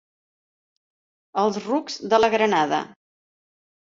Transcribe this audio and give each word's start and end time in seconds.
Els 1.43 1.59
rucs 1.67 1.99
de 2.15 2.23
la 2.25 2.31
Granada. 2.37 2.81